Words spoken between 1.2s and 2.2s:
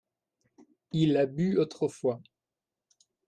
bu autrefois.